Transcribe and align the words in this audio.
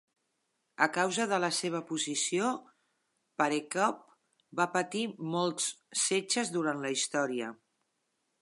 A 0.85 0.85
causa 0.93 1.25
de 1.33 1.37
la 1.43 1.49
seva 1.57 1.81
posició, 1.89 2.47
Perekop 3.43 4.01
va 4.61 4.69
patir 4.79 5.07
molts 5.37 5.71
setges 6.09 6.55
durant 6.57 6.87
la 6.87 6.95
Història. 6.97 7.53